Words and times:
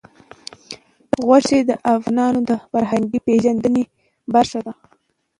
غوښې 1.25 1.59
د 1.69 1.71
افغانانو 1.93 2.39
د 2.49 2.51
فرهنګي 2.71 3.19
پیژندنې 3.27 3.83
برخه 4.33 4.59
ده. 4.65 4.73